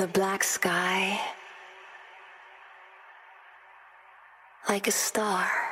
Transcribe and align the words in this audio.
the 0.00 0.06
black 0.06 0.42
sky, 0.42 1.20
like 4.66 4.86
a 4.86 4.90
star? 4.90 5.69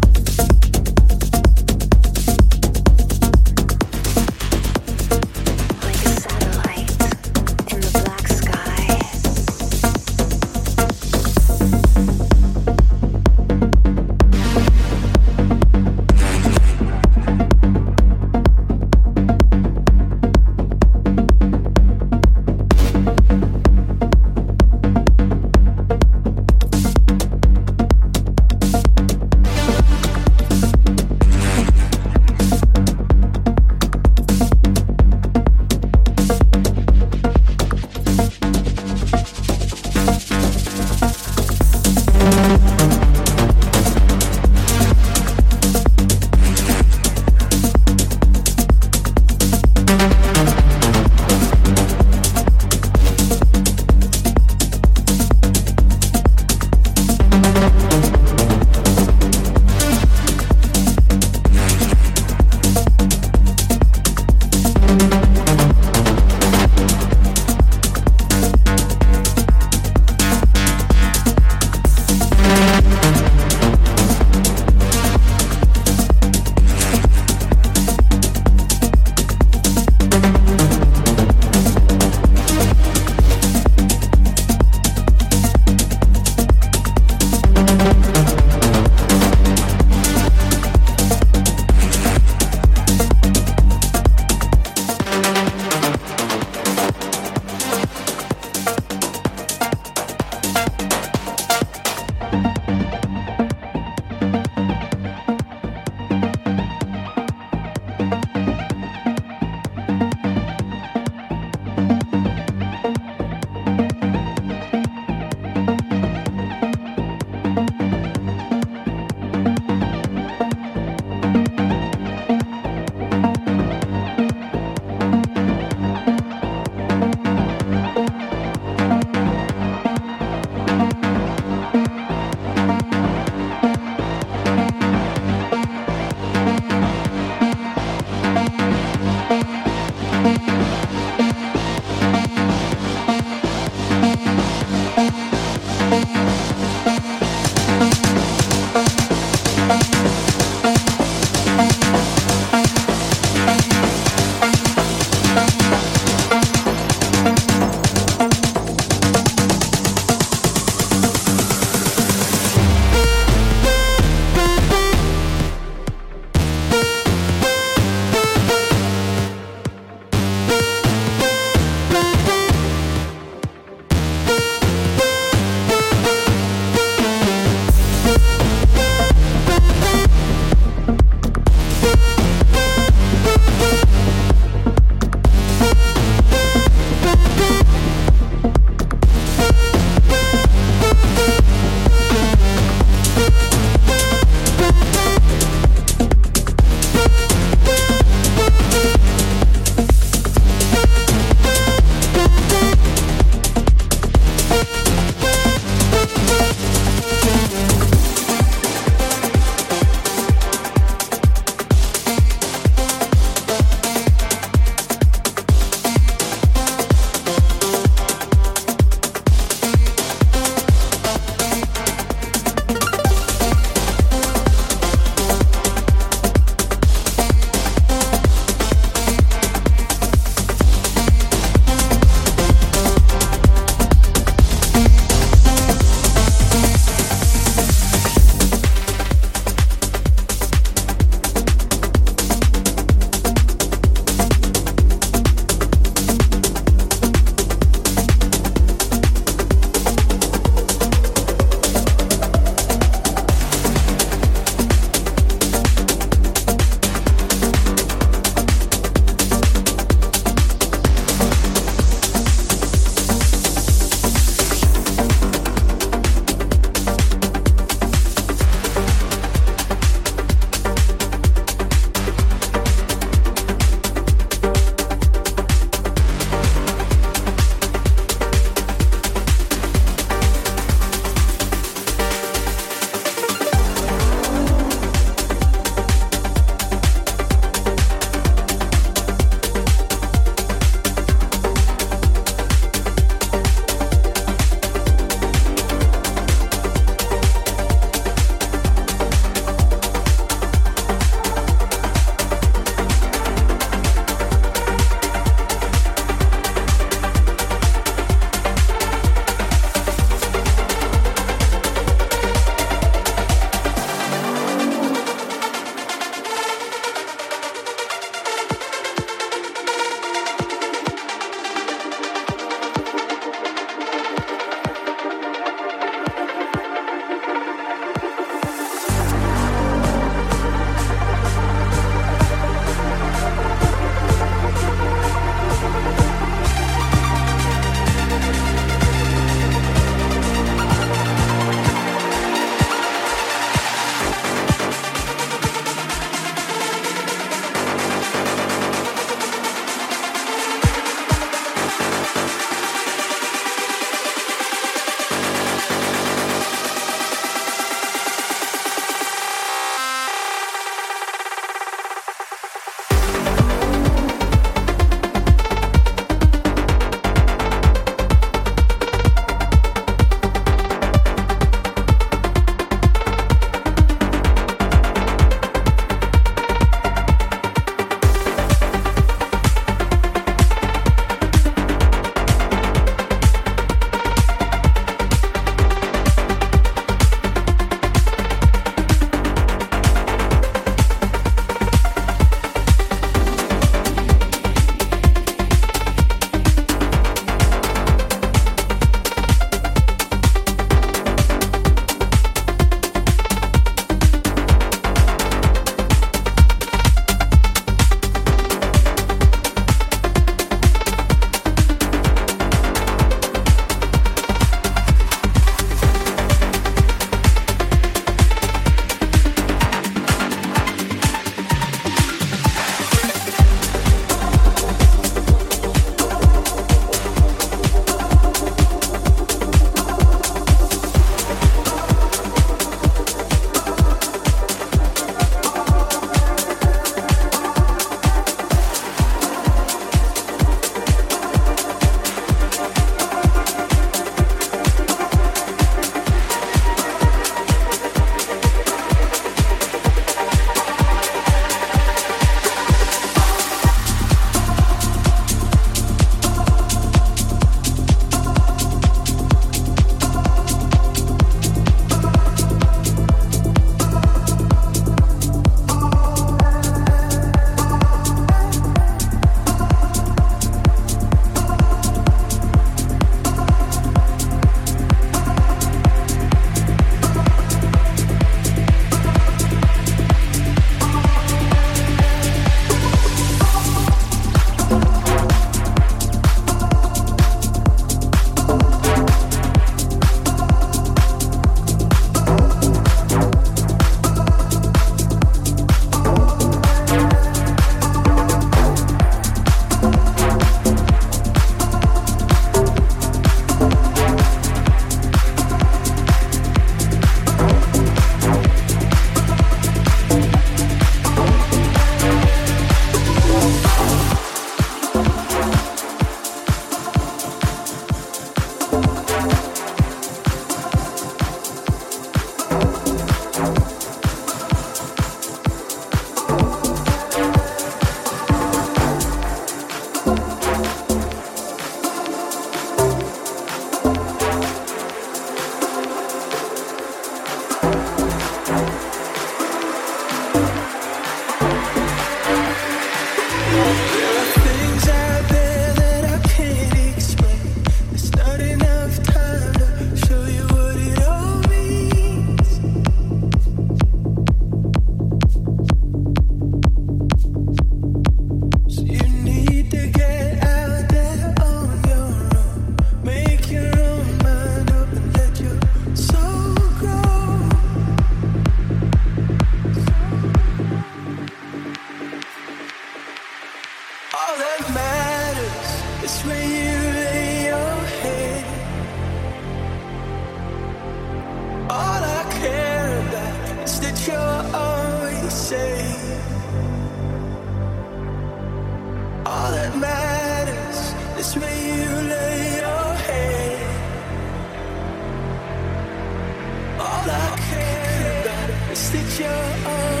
you're 599.21 600.00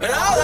And 0.00 0.12
all 0.12 0.43